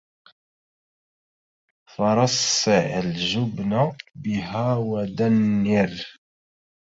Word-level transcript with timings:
فرصِّع 1.95 2.99
الجُبنَ 2.99 3.95
بها 4.15 4.75
ودَنِّرِ 4.75 6.17